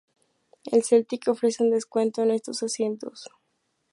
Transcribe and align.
El 0.71 0.83
Celtic 0.83 1.27
ofrece 1.27 1.61
un 1.61 1.69
descuento 1.69 2.23
en 2.23 2.31
estos 2.31 2.63
asientos. 2.63 3.29